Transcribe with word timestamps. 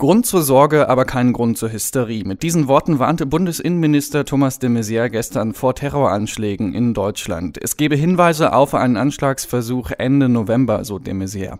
Grund 0.00 0.26
zur 0.26 0.42
Sorge, 0.42 0.88
aber 0.88 1.04
kein 1.04 1.32
Grund 1.32 1.58
zur 1.58 1.72
Hysterie. 1.72 2.22
Mit 2.22 2.44
diesen 2.44 2.68
Worten 2.68 3.00
warnte 3.00 3.26
Bundesinnenminister 3.26 4.24
Thomas 4.24 4.60
de 4.60 4.70
Maizière 4.70 5.08
gestern 5.08 5.54
vor 5.54 5.74
Terroranschlägen 5.74 6.72
in 6.72 6.94
Deutschland. 6.94 7.58
Es 7.60 7.76
gebe 7.76 7.96
Hinweise 7.96 8.52
auf 8.52 8.76
einen 8.76 8.96
Anschlagsversuch 8.96 9.90
Ende 9.90 10.28
November, 10.28 10.84
so 10.84 11.00
de 11.00 11.14
Maizière. 11.14 11.58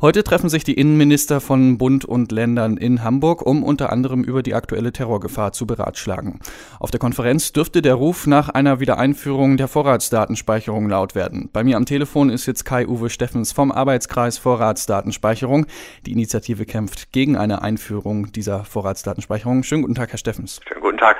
Heute 0.00 0.22
treffen 0.22 0.48
sich 0.48 0.62
die 0.62 0.74
Innenminister 0.74 1.40
von 1.40 1.78
Bund 1.78 2.04
und 2.04 2.30
Ländern 2.30 2.76
in 2.76 3.02
Hamburg, 3.02 3.42
um 3.44 3.64
unter 3.64 3.90
anderem 3.90 4.22
über 4.22 4.44
die 4.44 4.54
aktuelle 4.54 4.92
Terrorgefahr 4.92 5.52
zu 5.52 5.66
beratschlagen. 5.66 6.38
Auf 6.78 6.92
der 6.92 7.00
Konferenz 7.00 7.52
dürfte 7.52 7.82
der 7.82 7.94
Ruf 7.94 8.28
nach 8.28 8.50
einer 8.50 8.78
Wiedereinführung 8.78 9.56
der 9.56 9.66
Vorratsdatenspeicherung 9.66 10.88
laut 10.88 11.16
werden. 11.16 11.50
Bei 11.52 11.64
mir 11.64 11.76
am 11.76 11.86
Telefon 11.86 12.30
ist 12.30 12.46
jetzt 12.46 12.64
Kai-Uwe 12.64 13.10
Steffens 13.10 13.50
vom 13.50 13.72
Arbeitskreis 13.72 14.38
Vorratsdatenspeicherung. 14.38 15.66
Die 16.06 16.12
Initiative 16.12 16.66
kämpft 16.66 17.10
gegen 17.10 17.36
eine 17.36 17.62
Einführung 17.62 17.79
Einführung 17.80 18.30
dieser 18.32 18.64
Vorratsdatenspeicherung. 18.64 19.62
Schönen 19.62 19.82
guten 19.82 19.94
Tag, 19.94 20.10
Herr 20.10 20.18
Steffens. 20.18 20.60
Schönen 20.68 20.82
guten 20.82 20.98
Tag. 20.98 21.16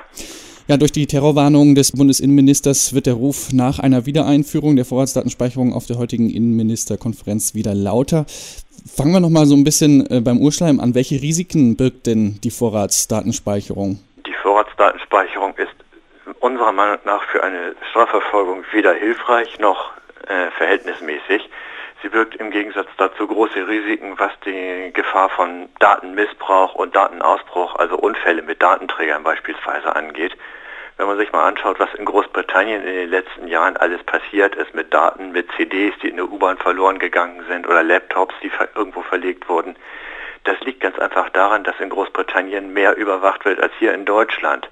Ja, 0.68 0.76
durch 0.76 0.92
die 0.92 1.06
Terrorwarnung 1.06 1.74
des 1.74 1.92
Bundesinnenministers 1.92 2.94
wird 2.94 3.06
der 3.06 3.14
Ruf 3.14 3.48
nach 3.54 3.78
einer 3.78 4.04
Wiedereinführung 4.04 4.76
der 4.76 4.84
Vorratsdatenspeicherung 4.84 5.72
auf 5.72 5.86
der 5.86 5.96
heutigen 5.96 6.28
Innenministerkonferenz 6.28 7.54
wieder 7.54 7.74
lauter. 7.74 8.26
Fangen 8.86 9.12
wir 9.12 9.20
noch 9.20 9.30
mal 9.30 9.46
so 9.46 9.56
ein 9.56 9.64
bisschen 9.64 10.06
äh, 10.10 10.20
beim 10.20 10.38
Urschleim 10.38 10.80
an. 10.80 10.94
Welche 10.94 11.22
Risiken 11.22 11.76
birgt 11.76 12.06
denn 12.06 12.38
die 12.44 12.50
Vorratsdatenspeicherung? 12.50 13.98
Die 14.26 14.34
Vorratsdatenspeicherung 14.42 15.54
ist 15.56 15.74
unserer 16.40 16.72
Meinung 16.72 16.98
nach 17.06 17.22
für 17.32 17.42
eine 17.42 17.74
Strafverfolgung 17.90 18.64
weder 18.72 18.94
hilfreich 18.94 19.58
noch 19.58 19.92
äh, 20.28 20.50
verhältnismäßig. 20.58 21.48
Birgt 22.10 22.34
im 22.36 22.50
Gegensatz 22.50 22.88
dazu 22.96 23.26
große 23.26 23.68
Risiken, 23.68 24.18
was 24.18 24.32
die 24.44 24.92
Gefahr 24.92 25.30
von 25.30 25.68
Datenmissbrauch 25.78 26.74
und 26.74 26.94
Datenausbruch, 26.94 27.76
also 27.76 27.96
Unfälle 27.96 28.42
mit 28.42 28.60
Datenträgern 28.62 29.22
beispielsweise 29.22 29.94
angeht. 29.94 30.36
Wenn 30.96 31.06
man 31.06 31.16
sich 31.16 31.32
mal 31.32 31.46
anschaut, 31.46 31.80
was 31.80 31.94
in 31.94 32.04
Großbritannien 32.04 32.82
in 32.84 32.94
den 32.94 33.10
letzten 33.10 33.48
Jahren 33.48 33.76
alles 33.76 34.02
passiert 34.02 34.54
ist 34.56 34.74
mit 34.74 34.92
Daten, 34.92 35.32
mit 35.32 35.50
CDs, 35.56 35.94
die 36.02 36.08
in 36.08 36.16
der 36.16 36.30
U-Bahn 36.30 36.58
verloren 36.58 36.98
gegangen 36.98 37.44
sind 37.48 37.66
oder 37.66 37.82
Laptops, 37.82 38.34
die 38.42 38.50
irgendwo 38.74 39.02
verlegt 39.02 39.48
wurden, 39.48 39.76
das 40.44 40.60
liegt 40.60 40.80
ganz 40.80 40.98
einfach 40.98 41.30
daran, 41.30 41.64
dass 41.64 41.78
in 41.80 41.90
Großbritannien 41.90 42.72
mehr 42.72 42.96
überwacht 42.96 43.44
wird 43.44 43.60
als 43.62 43.72
hier 43.78 43.94
in 43.94 44.04
Deutschland. 44.04 44.68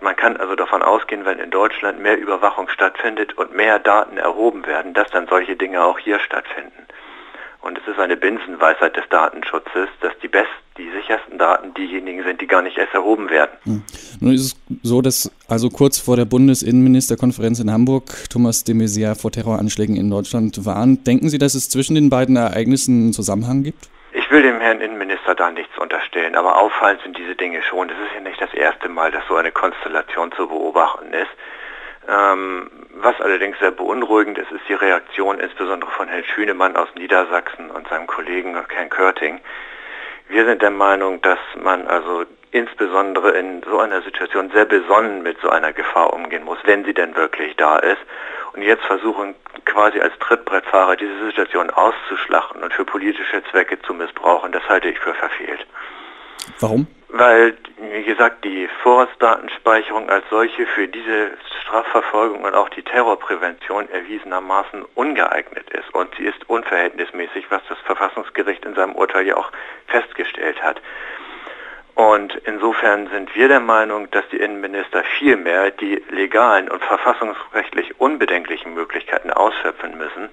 Man 0.00 0.14
kann 0.14 0.36
also 0.36 0.54
davon 0.54 0.82
ausgehen, 0.82 1.24
wenn 1.24 1.38
in 1.38 1.50
Deutschland 1.50 2.00
mehr 2.00 2.18
Überwachung 2.18 2.68
stattfindet 2.68 3.36
und 3.38 3.54
mehr 3.56 3.78
Daten 3.78 4.18
erhoben 4.18 4.66
werden, 4.66 4.92
dass 4.94 5.10
dann 5.10 5.26
solche 5.26 5.56
Dinge 5.56 5.82
auch 5.82 5.98
hier 5.98 6.18
stattfinden. 6.20 6.86
Und 7.62 7.78
es 7.78 7.88
ist 7.88 7.98
eine 7.98 8.16
Binsenweisheit 8.16 8.96
des 8.96 9.08
Datenschutzes, 9.08 9.88
dass 10.00 10.12
die 10.22 10.28
besten, 10.28 10.52
die 10.78 10.88
sichersten 10.90 11.38
Daten 11.38 11.74
diejenigen 11.74 12.22
sind, 12.22 12.40
die 12.40 12.46
gar 12.46 12.62
nicht 12.62 12.76
erst 12.76 12.94
erhoben 12.94 13.30
werden. 13.30 13.50
Hm. 13.64 13.82
Nun 14.20 14.34
ist 14.34 14.42
es 14.42 14.56
so, 14.82 15.02
dass 15.02 15.32
also 15.48 15.70
kurz 15.70 15.98
vor 15.98 16.16
der 16.16 16.26
Bundesinnenministerkonferenz 16.26 17.58
in 17.58 17.72
Hamburg 17.72 18.12
Thomas 18.30 18.62
de 18.62 18.74
Maizière 18.74 19.16
vor 19.16 19.32
Terroranschlägen 19.32 19.96
in 19.96 20.10
Deutschland 20.10 20.64
warnt. 20.64 21.06
Denken 21.06 21.28
Sie, 21.28 21.38
dass 21.38 21.54
es 21.54 21.68
zwischen 21.68 21.94
den 21.94 22.10
beiden 22.10 22.36
Ereignissen 22.36 23.04
einen 23.04 23.12
Zusammenhang 23.12 23.64
gibt? 23.64 23.88
Ich 24.18 24.30
will 24.30 24.40
dem 24.40 24.62
Herrn 24.62 24.80
Innenminister 24.80 25.34
da 25.34 25.50
nichts 25.50 25.76
unterstellen, 25.76 26.36
aber 26.36 26.56
auffallend 26.56 27.02
sind 27.02 27.18
diese 27.18 27.34
Dinge 27.34 27.62
schon. 27.62 27.88
Das 27.88 27.98
ist 27.98 28.14
ja 28.14 28.20
nicht 28.20 28.40
das 28.40 28.54
erste 28.54 28.88
Mal, 28.88 29.10
dass 29.10 29.26
so 29.28 29.36
eine 29.36 29.52
Konstellation 29.52 30.32
zu 30.32 30.48
beobachten 30.48 31.12
ist. 31.12 31.28
Ähm, 32.08 32.70
was 32.94 33.20
allerdings 33.20 33.58
sehr 33.58 33.72
beunruhigend 33.72 34.38
ist, 34.38 34.50
ist 34.50 34.66
die 34.70 34.74
Reaktion 34.74 35.38
insbesondere 35.38 35.90
von 35.90 36.08
Herrn 36.08 36.24
Schünemann 36.24 36.78
aus 36.78 36.88
Niedersachsen 36.94 37.70
und 37.70 37.88
seinem 37.88 38.06
Kollegen 38.06 38.56
Herrn 38.66 38.88
Körting. 38.88 39.38
Wir 40.28 40.46
sind 40.46 40.62
der 40.62 40.70
Meinung, 40.70 41.20
dass 41.20 41.38
man 41.62 41.86
also 41.86 42.24
insbesondere 42.52 43.32
in 43.32 43.62
so 43.64 43.80
einer 43.80 44.00
Situation 44.00 44.50
sehr 44.50 44.64
besonnen 44.64 45.24
mit 45.24 45.38
so 45.42 45.50
einer 45.50 45.74
Gefahr 45.74 46.14
umgehen 46.14 46.44
muss, 46.44 46.58
wenn 46.64 46.86
sie 46.86 46.94
denn 46.94 47.14
wirklich 47.16 47.54
da 47.56 47.80
ist. 47.80 48.00
Und 48.56 48.62
jetzt 48.62 48.84
versuchen 48.84 49.34
quasi 49.66 50.00
als 50.00 50.18
Trittbrettfahrer 50.18 50.96
diese 50.96 51.26
Situation 51.26 51.68
auszuschlachten 51.68 52.62
und 52.62 52.72
für 52.72 52.86
politische 52.86 53.42
Zwecke 53.50 53.78
zu 53.82 53.92
missbrauchen, 53.92 54.50
das 54.52 54.66
halte 54.68 54.88
ich 54.88 54.98
für 54.98 55.12
verfehlt. 55.12 55.66
Warum? 56.60 56.86
Weil, 57.08 57.56
wie 57.78 58.02
gesagt, 58.02 58.44
die 58.44 58.68
Vorratsdatenspeicherung 58.82 60.08
als 60.08 60.24
solche 60.30 60.66
für 60.66 60.88
diese 60.88 61.32
Strafverfolgung 61.62 62.44
und 62.44 62.54
auch 62.54 62.68
die 62.70 62.82
Terrorprävention 62.82 63.90
erwiesenermaßen 63.90 64.84
ungeeignet 64.94 65.68
ist. 65.70 65.94
Und 65.94 66.14
sie 66.16 66.24
ist 66.24 66.48
unverhältnismäßig, 66.48 67.50
was 67.50 67.62
das 67.68 67.78
Verfassungsgericht 67.80 68.64
in 68.64 68.74
seinem 68.74 68.94
Urteil 68.94 69.26
ja 69.26 69.36
auch 69.36 69.50
festgestellt 69.86 70.62
hat. 70.62 70.80
Und 71.96 72.34
insofern 72.44 73.08
sind 73.08 73.34
wir 73.34 73.48
der 73.48 73.60
Meinung, 73.60 74.10
dass 74.10 74.28
die 74.28 74.36
Innenminister 74.36 75.02
vielmehr 75.18 75.70
die 75.70 76.04
legalen 76.10 76.68
und 76.68 76.84
verfassungsrechtlich 76.84 77.98
unbedenklichen 77.98 78.74
Möglichkeiten 78.74 79.30
ausschöpfen 79.30 79.96
müssen, 79.96 80.28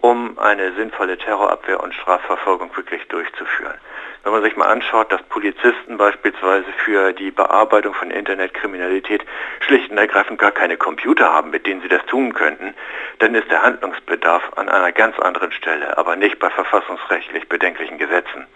um 0.00 0.36
eine 0.36 0.72
sinnvolle 0.72 1.16
Terrorabwehr 1.16 1.80
und 1.80 1.94
Strafverfolgung 1.94 2.76
wirklich 2.76 3.06
durchzuführen. 3.06 3.76
Wenn 4.24 4.32
man 4.32 4.42
sich 4.42 4.56
mal 4.56 4.66
anschaut, 4.66 5.12
dass 5.12 5.22
Polizisten 5.22 5.96
beispielsweise 5.96 6.66
für 6.84 7.12
die 7.12 7.30
Bearbeitung 7.30 7.94
von 7.94 8.10
Internetkriminalität 8.10 9.24
schlicht 9.60 9.92
und 9.92 9.98
ergreifend 9.98 10.40
gar 10.40 10.50
keine 10.50 10.76
Computer 10.76 11.32
haben, 11.32 11.50
mit 11.50 11.68
denen 11.68 11.82
sie 11.82 11.88
das 11.88 12.04
tun 12.06 12.34
könnten, 12.34 12.74
dann 13.20 13.36
ist 13.36 13.48
der 13.48 13.62
Handlungsbedarf 13.62 14.42
an 14.56 14.68
einer 14.68 14.90
ganz 14.90 15.16
anderen 15.20 15.52
Stelle, 15.52 15.96
aber 15.96 16.16
nicht 16.16 16.40
bei 16.40 16.50
verfassungsrechtlich 16.50 17.48
bedenklichen 17.48 17.96
Gesetzen. 17.96 18.46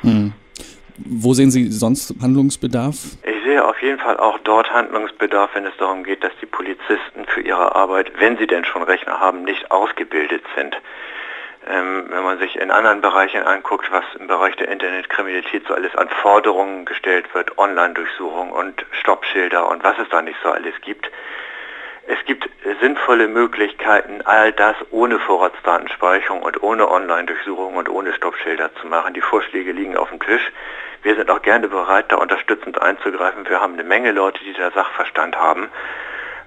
Hm. 0.00 0.32
Wo 1.06 1.34
sehen 1.34 1.50
Sie 1.50 1.70
sonst 1.70 2.14
Handlungsbedarf? 2.22 2.96
Ich 3.24 3.44
sehe 3.44 3.62
auf 3.62 3.80
jeden 3.82 3.98
Fall 3.98 4.16
auch 4.16 4.38
dort 4.38 4.72
Handlungsbedarf, 4.72 5.50
wenn 5.54 5.66
es 5.66 5.76
darum 5.78 6.02
geht, 6.02 6.24
dass 6.24 6.32
die 6.40 6.46
Polizisten 6.46 7.26
für 7.26 7.42
ihre 7.42 7.74
Arbeit, 7.74 8.12
wenn 8.18 8.38
sie 8.38 8.46
denn 8.46 8.64
schon 8.64 8.82
Rechner 8.82 9.20
haben, 9.20 9.44
nicht 9.44 9.70
ausgebildet 9.70 10.42
sind. 10.56 10.76
Ähm, 11.66 12.06
wenn 12.08 12.22
man 12.22 12.38
sich 12.38 12.56
in 12.56 12.70
anderen 12.70 13.00
Bereichen 13.00 13.42
anguckt, 13.42 13.90
was 13.90 14.04
im 14.18 14.26
Bereich 14.26 14.56
der 14.56 14.68
Internetkriminalität 14.68 15.66
so 15.66 15.74
alles 15.74 15.94
an 15.94 16.08
Forderungen 16.22 16.84
gestellt 16.84 17.34
wird, 17.34 17.58
Online-Durchsuchung 17.58 18.50
und 18.50 18.84
Stoppschilder 18.92 19.68
und 19.68 19.82
was 19.84 19.98
es 19.98 20.08
da 20.10 20.22
nicht 20.22 20.38
so 20.42 20.50
alles 20.50 20.74
gibt, 20.82 21.10
es 22.06 22.18
gibt 22.26 22.48
sinnvolle 22.80 23.28
Möglichkeiten, 23.28 24.20
all 24.24 24.52
das 24.52 24.76
ohne 24.90 25.18
Vorratsdatenspeicherung 25.18 26.42
und 26.42 26.62
ohne 26.62 26.90
Online-Durchsuchung 26.90 27.76
und 27.76 27.88
ohne 27.88 28.12
Stoppschilder 28.12 28.74
zu 28.80 28.86
machen. 28.86 29.14
Die 29.14 29.20
Vorschläge 29.20 29.72
liegen 29.72 29.96
auf 29.96 30.10
dem 30.10 30.20
Tisch. 30.20 30.52
Wir 31.02 31.16
sind 31.16 31.30
auch 31.30 31.42
gerne 31.42 31.68
bereit, 31.68 32.06
da 32.08 32.16
unterstützend 32.16 32.80
einzugreifen. 32.80 33.48
Wir 33.48 33.60
haben 33.60 33.74
eine 33.74 33.84
Menge 33.84 34.12
Leute, 34.12 34.42
die 34.44 34.52
da 34.54 34.70
Sachverstand 34.70 35.36
haben. 35.36 35.68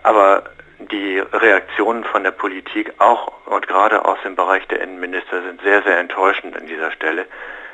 Aber 0.03 0.43
die 0.79 1.19
Reaktionen 1.19 2.03
von 2.03 2.23
der 2.23 2.31
Politik 2.31 2.93
auch 2.99 3.33
und 3.45 3.67
gerade 3.67 4.05
aus 4.05 4.19
dem 4.23 4.35
Bereich 4.35 4.67
der 4.67 4.81
Innenminister 4.81 5.41
sind 5.41 5.61
sehr, 5.61 5.81
sehr 5.83 5.99
enttäuschend 5.99 6.55
an 6.55 6.67
dieser 6.67 6.91
Stelle. 6.91 7.25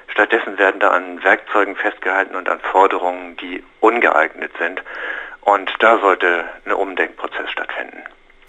Stattdessen 0.07 0.57
werden 0.57 0.79
da 0.79 0.89
an 0.89 1.23
Werkzeugen 1.23 1.75
festgehalten 1.75 2.35
und 2.35 2.47
an 2.47 2.59
Forderungen, 2.59 3.35
die 3.37 3.63
ungeeignet 3.79 4.51
sind. 4.59 4.81
Und 5.45 5.69
da 5.79 5.99
sollte 5.99 6.45
ein 6.65 6.71
Umdenkprozess 6.71 7.49
stattfinden. 7.51 8.03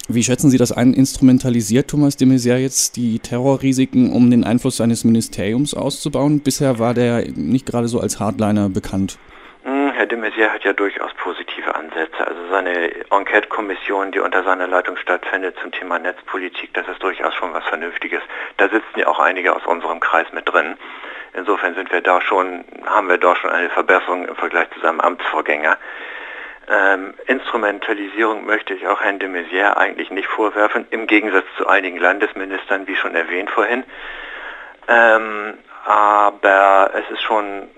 Wie 0.06 0.22
schätzen 0.22 0.50
Sie 0.50 0.58
das 0.58 0.70
ein? 0.70 0.92
Instrumentalisiert 0.92 1.88
Thomas 1.88 2.16
de 2.18 2.28
Maizière 2.28 2.58
jetzt 2.58 2.96
die 2.96 3.20
Terrorrisiken, 3.20 4.12
um 4.12 4.30
den 4.30 4.44
Einfluss 4.44 4.76
seines 4.76 5.02
Ministeriums 5.02 5.74
auszubauen? 5.74 6.40
Bisher 6.40 6.78
war 6.78 6.92
der 6.92 7.24
nicht 7.34 7.64
gerade 7.64 7.88
so 7.88 8.00
als 8.00 8.20
Hardliner 8.20 8.68
bekannt. 8.68 9.18
Hm, 9.62 9.92
Herr 9.92 10.04
de 10.04 10.18
Maizière 10.18 10.50
hat 10.50 10.62
ja 10.62 10.74
durchaus 10.74 11.10
positive 11.14 11.74
Ansätze. 11.74 12.18
Also 12.18 12.38
seine 12.50 12.90
Enquete-Kommission, 13.10 14.12
die 14.12 14.20
unter 14.20 14.44
seiner 14.44 14.66
Leitung 14.66 14.98
stattfindet 14.98 15.56
zum 15.62 15.72
Thema 15.72 15.98
Netzpolitik, 15.98 16.74
das 16.74 16.86
ist 16.86 17.02
durchaus 17.02 17.34
schon 17.34 17.54
was 17.54 17.64
Vernünftiges. 17.64 18.20
Da 18.58 18.68
sitzen 18.68 18.98
ja 18.98 19.06
auch 19.08 19.18
einige 19.18 19.56
aus 19.56 19.64
unserem 19.64 20.00
Kreis 20.00 20.26
mit 20.34 20.46
drin. 20.46 20.76
Insofern 21.32 21.74
sind 21.74 21.90
wir 21.90 22.02
da 22.02 22.20
schon, 22.20 22.64
haben 22.84 23.08
wir 23.08 23.16
da 23.16 23.34
schon 23.36 23.50
eine 23.50 23.70
Verbesserung 23.70 24.26
im 24.26 24.36
Vergleich 24.36 24.70
zu 24.74 24.80
seinem 24.80 25.00
Amtsvorgänger. 25.00 25.78
Ähm, 26.68 27.14
Instrumentalisierung 27.26 28.46
möchte 28.46 28.74
ich 28.74 28.86
auch 28.86 29.00
Herrn 29.00 29.18
de 29.18 29.28
Maizière 29.28 29.76
eigentlich 29.76 30.10
nicht 30.10 30.28
vorwerfen, 30.28 30.86
im 30.90 31.06
Gegensatz 31.06 31.44
zu 31.58 31.66
einigen 31.66 31.98
Landesministern, 31.98 32.86
wie 32.86 32.96
schon 32.96 33.14
erwähnt 33.14 33.50
vorhin. 33.50 33.84
Ähm, 34.88 35.54
aber 35.84 36.90
es 36.94 37.10
ist 37.12 37.22
schon 37.22 37.68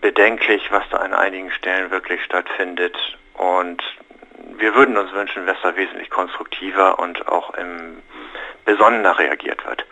bedenklich, 0.00 0.62
was 0.70 0.84
da 0.90 0.98
an 0.98 1.12
einigen 1.12 1.50
Stellen 1.50 1.90
wirklich 1.90 2.22
stattfindet. 2.24 2.96
Und 3.34 3.82
wir 4.58 4.74
würden 4.74 4.96
uns 4.96 5.12
wünschen, 5.12 5.46
dass 5.46 5.56
da 5.62 5.76
wesentlich 5.76 6.10
konstruktiver 6.10 6.98
und 6.98 7.26
auch 7.26 7.54
im 7.54 7.98
besonnener 8.64 9.18
reagiert 9.18 9.64
wird. 9.66 9.84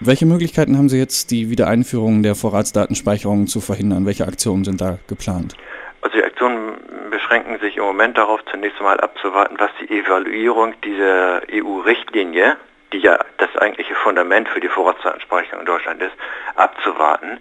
Welche 0.00 0.26
Möglichkeiten 0.26 0.76
haben 0.76 0.88
Sie 0.88 0.98
jetzt, 0.98 1.30
die 1.30 1.48
Wiedereinführung 1.50 2.24
der 2.24 2.34
Vorratsdatenspeicherung 2.34 3.46
zu 3.46 3.60
verhindern? 3.60 4.04
Welche 4.04 4.26
Aktionen 4.26 4.64
sind 4.64 4.80
da 4.80 4.98
geplant? 5.06 5.54
Beschränken 7.32 7.60
sich 7.60 7.78
im 7.78 7.84
Moment 7.84 8.18
darauf, 8.18 8.44
zunächst 8.50 8.78
einmal 8.78 9.00
abzuwarten, 9.00 9.58
was 9.58 9.70
die 9.80 9.88
Evaluierung 9.98 10.78
dieser 10.82 11.40
EU-Richtlinie, 11.50 12.58
die 12.92 12.98
ja 12.98 13.18
das 13.38 13.56
eigentliche 13.56 13.94
Fundament 13.94 14.50
für 14.50 14.60
die 14.60 14.68
Vorratsdatenspeicherung 14.68 15.60
in 15.60 15.64
Deutschland 15.64 16.02
ist, 16.02 16.12
abzuwarten. 16.56 17.40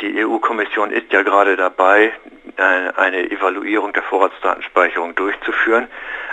Die 0.00 0.24
EU-Kommission 0.24 0.90
ist 0.92 1.12
ja 1.12 1.20
gerade 1.24 1.56
dabei, 1.56 2.10
äh, 2.56 2.62
eine 2.96 3.30
Evaluierung 3.30 3.92
der 3.92 4.02
Vorratsdatenspeicherung 4.04 5.14
durchzuführen. 5.14 5.88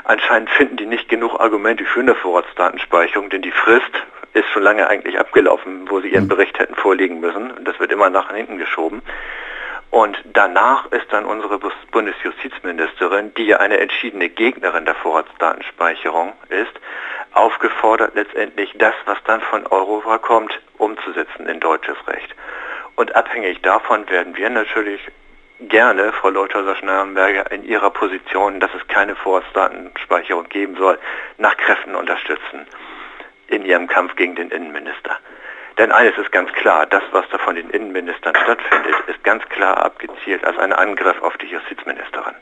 Anscheinend 0.06 0.50
finden 0.52 0.78
die 0.78 0.86
nicht 0.86 1.10
genug 1.10 1.38
Argumente 1.42 1.84
für 1.84 2.00
eine 2.00 2.16
Vorratsdatenspeicherung, 2.16 3.30
denn 3.30 3.42
die 3.42 3.52
Frist 3.52 3.92
ist 4.32 4.48
schon 4.54 4.64
lange 4.64 4.88
eigentlich 4.88 5.20
abgelaufen, 5.20 5.90
wo 5.90 6.00
sie 6.00 6.14
ihren 6.14 6.26
mhm. 6.26 6.30
Bericht 6.30 6.58
hätten 6.60 6.76
vorlegen 6.76 7.20
müssen. 7.20 7.52
Und 7.52 7.68
das 7.68 7.78
wird 7.78 7.92
immer 7.92 8.10
nach 8.10 8.34
hinten 8.34 8.58
geschoben. 8.58 9.02
Und 9.96 10.18
danach 10.26 10.92
ist 10.92 11.06
dann 11.12 11.24
unsere 11.24 11.58
Bundesjustizministerin, 11.92 13.34
die 13.36 13.46
ja 13.46 13.60
eine 13.60 13.80
entschiedene 13.80 14.28
Gegnerin 14.28 14.84
der 14.84 14.96
Vorratsdatenspeicherung 14.96 16.34
ist, 16.50 16.74
aufgefordert, 17.32 18.14
letztendlich 18.14 18.74
das, 18.78 18.94
was 19.06 19.18
dann 19.24 19.40
von 19.40 19.66
Europa 19.68 20.18
kommt, 20.18 20.60
umzusetzen 20.78 21.48
in 21.48 21.62
deutsches 21.62 21.96
Recht. 22.08 22.36
Und 22.98 23.16
abhängig 23.16 23.62
davon 23.62 24.10
werden 24.10 24.36
wir 24.36 24.50
natürlich 24.50 25.00
gerne 25.62 26.12
Frau 26.12 26.28
Leuthäuser-Schnarrenberger 26.28 27.50
in 27.54 27.64
ihrer 27.64 27.90
Position, 27.90 28.60
dass 28.60 28.72
es 28.74 28.86
keine 28.90 29.16
Vorratsdatenspeicherung 29.16 30.50
geben 30.50 30.76
soll, 30.76 31.00
nach 31.38 31.56
Kräften 31.56 31.96
unterstützen 31.96 32.68
in 33.48 33.64
ihrem 33.64 33.88
Kampf 33.88 34.18
gegen 34.18 34.36
den 34.36 34.50
Innenminister. 34.50 35.20
Denn 35.78 35.92
eines 35.92 36.18
ist 36.18 36.32
ganz 36.32 36.52
klar, 36.54 36.86
das, 36.86 37.04
was 37.12 37.26
da 37.30 37.38
von 37.38 37.56
den 37.56 37.70
Innenministern 37.70 38.36
stattfindet, 38.36 38.96
ist 39.08 39.24
ganz 39.24 39.44
klar 39.50 39.78
abgezielt 39.78 40.44
als 40.46 40.58
ein 40.58 40.72
Angriff 40.72 41.22
auf 41.22 41.38
die 41.38 41.48
Justizministerin 41.48 42.36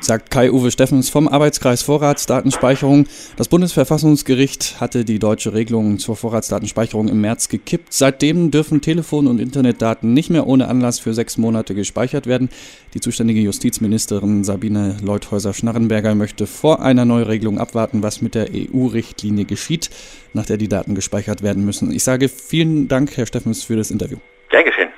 sagt 0.00 0.30
Kai-Uwe 0.30 0.70
Steffens 0.70 1.08
vom 1.10 1.28
Arbeitskreis 1.28 1.82
Vorratsdatenspeicherung. 1.82 3.06
Das 3.36 3.48
Bundesverfassungsgericht 3.48 4.80
hatte 4.80 5.04
die 5.04 5.18
deutsche 5.18 5.54
Regelung 5.54 5.98
zur 5.98 6.16
Vorratsdatenspeicherung 6.16 7.08
im 7.08 7.20
März 7.20 7.48
gekippt. 7.48 7.92
Seitdem 7.92 8.50
dürfen 8.50 8.80
Telefon- 8.80 9.26
und 9.26 9.40
Internetdaten 9.40 10.14
nicht 10.14 10.30
mehr 10.30 10.46
ohne 10.46 10.68
Anlass 10.68 10.98
für 10.98 11.14
sechs 11.14 11.38
Monate 11.38 11.74
gespeichert 11.74 12.26
werden. 12.26 12.48
Die 12.94 13.00
zuständige 13.00 13.40
Justizministerin 13.40 14.44
Sabine 14.44 14.96
Leuthäuser-Schnarrenberger 15.02 16.14
möchte 16.14 16.46
vor 16.46 16.82
einer 16.82 17.04
Neuregelung 17.04 17.58
abwarten, 17.58 18.02
was 18.02 18.22
mit 18.22 18.34
der 18.34 18.48
EU-Richtlinie 18.52 19.44
geschieht, 19.44 19.90
nach 20.32 20.46
der 20.46 20.56
die 20.56 20.68
Daten 20.68 20.94
gespeichert 20.94 21.42
werden 21.42 21.64
müssen. 21.64 21.92
Ich 21.92 22.04
sage 22.04 22.28
vielen 22.28 22.88
Dank, 22.88 23.16
Herr 23.16 23.26
Steffens, 23.26 23.64
für 23.64 23.76
das 23.76 23.90
Interview. 23.90 24.18
Geschehen. 24.50 24.88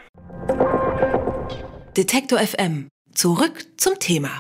Detektor 1.97 2.39
FM. 2.39 2.89
Zurück 3.15 3.67
zum 3.77 3.99
Thema. 3.99 4.31